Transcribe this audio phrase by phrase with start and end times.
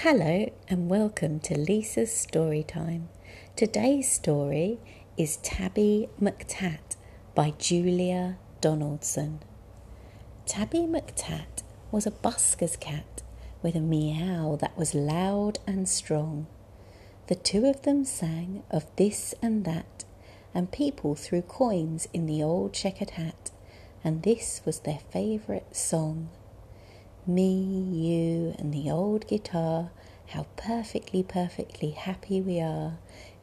[0.00, 3.08] Hello and welcome to Lisa's Story Time.
[3.56, 4.78] Today's story
[5.16, 6.96] is Tabby McTat
[7.34, 9.40] by Julia Donaldson.
[10.44, 13.22] Tabby McTat was a busker's cat
[13.62, 16.46] with a meow that was loud and strong.
[17.28, 20.04] The two of them sang of this and that,
[20.52, 23.50] and people threw coins in the old checkered hat,
[24.04, 26.28] and this was their favourite song.
[27.28, 29.90] Me, you, and the old guitar,
[30.28, 32.98] how perfectly, perfectly happy we are.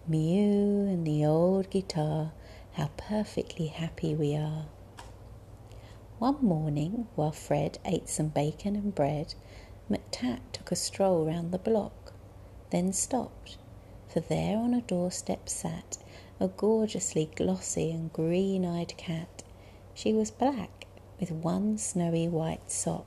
[0.07, 2.31] Me, you, and the old guitar,
[2.73, 4.67] how perfectly happy we are.
[6.17, 9.35] One morning, while Fred ate some bacon and bread,
[9.91, 12.13] McTat took a stroll round the block,
[12.69, 13.57] then stopped,
[14.07, 15.97] for there on a doorstep sat
[16.39, 19.43] a gorgeously glossy and green eyed cat.
[19.93, 20.87] She was black,
[21.19, 23.05] with one snowy white sock.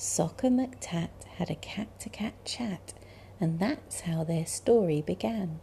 [0.00, 2.94] Sock and McTat had a cat to cat chat,
[3.40, 5.58] and that's how their story began.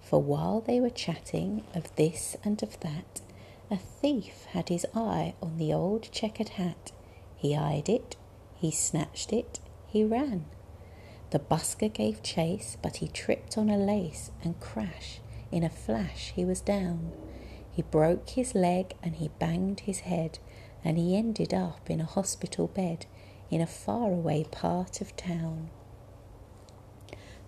[0.00, 3.20] For while they were chatting of this and of that,
[3.70, 6.92] a thief had his eye on the old checkered hat.
[7.36, 8.16] He eyed it,
[8.54, 10.46] he snatched it, he ran.
[11.28, 15.20] The busker gave chase, but he tripped on a lace, and crash,
[15.52, 17.12] in a flash, he was down.
[17.70, 20.38] He broke his leg and he banged his head,
[20.82, 23.04] and he ended up in a hospital bed
[23.50, 25.70] in a faraway part of town.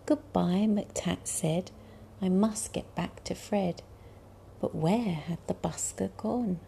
[0.07, 1.71] Goodbye, McTat said.
[2.23, 3.83] I must get back to Fred.
[4.61, 6.61] But where had the busker gone?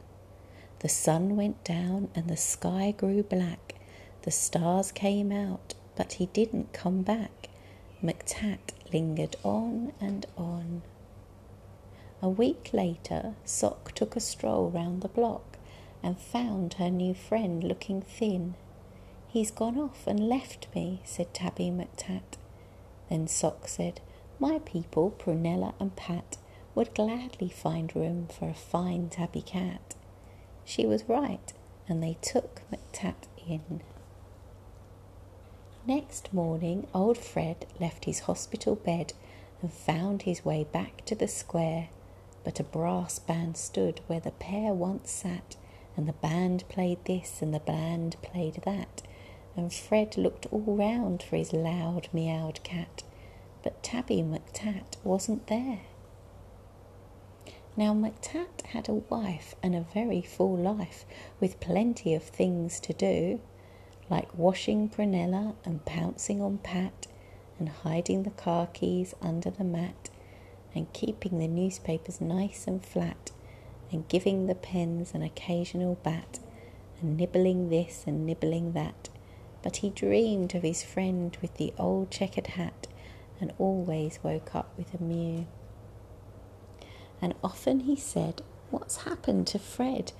[0.80, 3.74] The sun went down and the sky grew black.
[4.22, 7.48] The stars came out, but he didn't come back.
[8.02, 8.58] McTat
[8.92, 10.82] lingered on and on.
[12.20, 15.58] A week later, Sock took a stroll round the block
[16.02, 18.54] and found her new friend looking thin
[19.30, 22.38] He's gone off and left me, said Tabby McTat.
[23.10, 24.00] Then Sock said,
[24.40, 26.38] My people, Prunella and Pat,
[26.74, 29.94] would gladly find room for a fine tabby cat.
[30.64, 31.52] She was right,
[31.88, 33.82] and they took McTat in.
[35.86, 39.12] Next morning, old Fred left his hospital bed
[39.60, 41.88] and found his way back to the square.
[42.44, 45.56] But a brass band stood where the pair once sat,
[45.96, 49.02] and the band played this and the band played that,
[49.58, 53.02] and Fred looked all round for his loud meowed cat,
[53.64, 55.80] but Tabby McTat wasn't there.
[57.76, 61.04] Now McTat had a wife and a very full life,
[61.40, 63.40] with plenty of things to do,
[64.08, 67.08] like washing Prunella and pouncing on Pat,
[67.58, 70.08] and hiding the car keys under the mat,
[70.72, 73.32] and keeping the newspapers nice and flat,
[73.90, 76.38] and giving the pens an occasional bat,
[77.00, 79.08] and nibbling this and nibbling that,
[79.62, 82.86] but he dreamed of his friend with the old checkered hat
[83.40, 85.46] and always woke up with a mew.
[87.20, 90.12] And often he said, What's happened to Fred?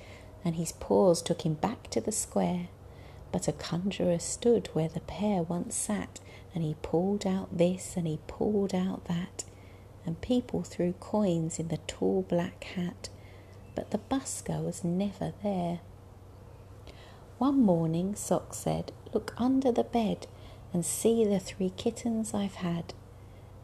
[0.44, 2.68] And his paws took him back to the square.
[3.30, 6.20] But a conjurer stood where the pair once sat,
[6.54, 9.44] and he pulled out this and he pulled out that,
[10.06, 13.10] and people threw coins in the tall black hat.
[13.74, 15.80] But the busker was never there.
[17.36, 20.26] One morning, Sock said, Look under the bed
[20.72, 22.92] and see the three kittens I've had.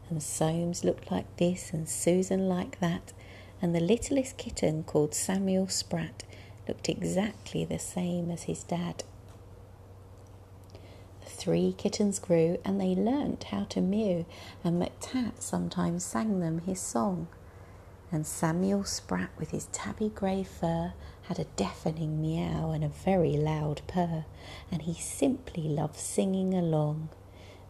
[0.09, 3.13] And Soames looked like this and Susan like that,
[3.61, 6.23] and the littlest kitten called Samuel Spratt
[6.67, 9.03] looked exactly the same as his dad.
[11.23, 14.25] The three kittens grew and they learnt how to mew,
[14.63, 17.27] and McTat sometimes sang them his song
[18.15, 20.93] and Samuel Spratt, with his tabby grey fur,
[21.23, 24.23] had a deafening meow and a very loud purr,
[24.71, 27.09] and he simply loved singing along.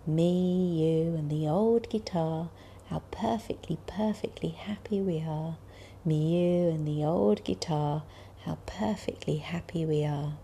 [0.06, 2.50] Me, you, and the old guitar,
[2.92, 5.58] how perfectly, perfectly happy we are.
[6.06, 8.04] Me, you, and the old guitar,
[8.44, 10.38] how perfectly happy we are.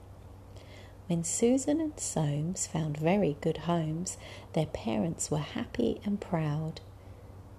[1.06, 4.18] When Susan and Soames found very good homes,
[4.54, 6.82] their parents were happy and proud.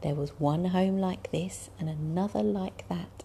[0.03, 3.23] There was one home like this and another like that,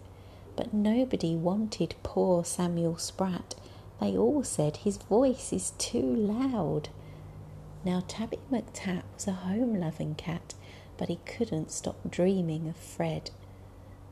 [0.54, 3.56] but nobody wanted poor Samuel Spratt.
[4.00, 6.88] They all said his voice is too loud.
[7.84, 10.54] Now, Tabby McTat was a home loving cat,
[10.96, 13.30] but he couldn't stop dreaming of Fred.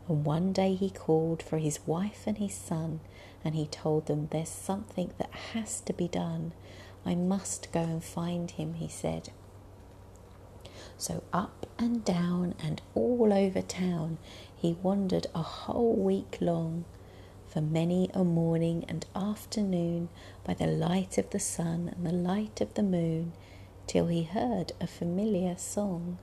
[0.08, 3.00] And one day he called for his wife and his son,
[3.44, 6.52] and he told them there's something that has to be done.
[7.04, 9.30] I must go and find him, he said.
[10.98, 14.18] So up and down and all over town
[14.56, 16.84] he wandered a whole week long.
[17.48, 20.08] For many a morning and afternoon,
[20.44, 23.32] by the light of the sun and the light of the moon,
[23.86, 26.18] till he heard a familiar song.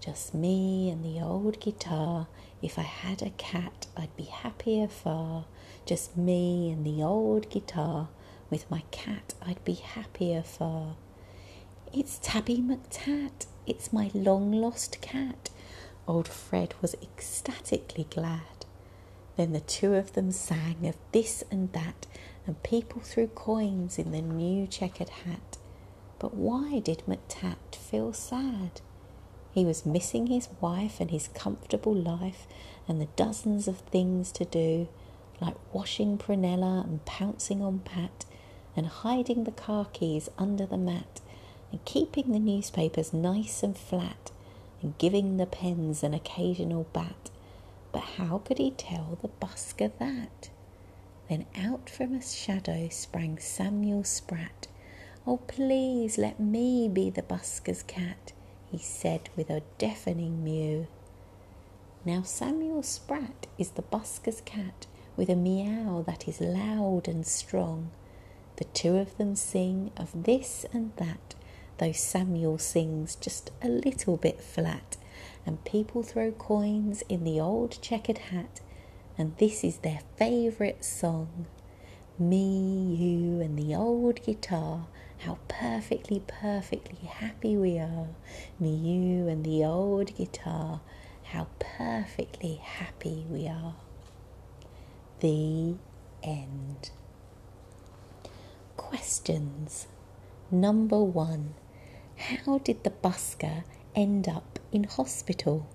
[0.00, 2.26] Just me and the old guitar.
[2.60, 5.44] If I had a cat, I'd be happier far.
[5.84, 8.08] Just me and the old guitar.
[8.50, 10.96] With my cat, I'd be happier far.
[11.94, 13.44] It's Tabby McTat.
[13.66, 15.50] It's my long lost cat.
[16.08, 18.64] Old Fred was ecstatically glad.
[19.36, 22.06] Then the two of them sang of this and that,
[22.46, 25.58] and people threw coins in the new checkered hat.
[26.18, 28.80] But why did McTat feel sad?
[29.52, 32.46] He was missing his wife and his comfortable life
[32.88, 34.88] and the dozens of things to do,
[35.42, 38.24] like washing Prunella and pouncing on Pat
[38.74, 41.20] and hiding the car keys under the mat
[41.72, 44.30] and keeping the newspapers nice and flat
[44.80, 47.30] and giving the pens an occasional bat.
[47.90, 50.50] But how could he tell the busker that?
[51.28, 54.68] Then out from a shadow sprang Samuel Spratt.
[55.26, 58.32] Oh, please let me be the busker's cat
[58.70, 60.86] he said with a deafening mew.
[62.04, 64.86] Now Samuel Spratt is the busker's cat
[65.16, 67.90] with a meow that is loud and strong.
[68.56, 71.34] The two of them sing of this and that,
[71.82, 74.96] though Samuel sings just a little bit flat,
[75.44, 78.60] and people throw coins in the old checkered hat,
[79.18, 81.46] and this is their favourite song.
[82.20, 84.86] Me, you, and the old guitar
[85.18, 88.08] how perfectly, perfectly happy we are.
[88.60, 90.80] Me, you, and the old guitar.
[91.24, 93.76] How perfectly happy we are.
[95.20, 95.76] The
[96.22, 96.90] end.
[98.76, 99.86] Questions.
[100.50, 101.54] Number one
[102.22, 103.64] How did the busker
[103.96, 105.66] end up in hospital?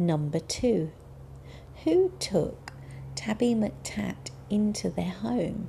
[0.00, 0.90] Number two
[1.84, 2.72] Who took
[3.14, 5.68] Tabby McTat into their home?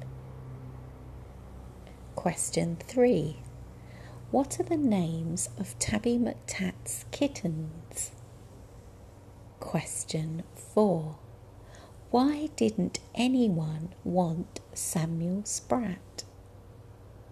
[2.15, 3.37] Question 3.
[4.31, 8.11] What are the names of Tabby McTat's kittens?
[9.59, 11.15] Question 4.
[12.09, 16.23] Why didn't anyone want Samuel Spratt?